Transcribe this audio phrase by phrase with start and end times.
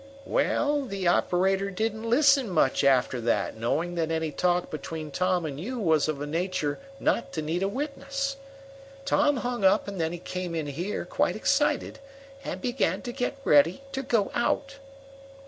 [0.25, 5.59] "Well, the operator didn't listen much after that, knowing that any talk between Tom and
[5.59, 8.37] you was of a nature not to need a witness.
[9.05, 11.99] Tom hung up and then he came in here, quite excited,
[12.43, 14.77] and began to get ready to go out."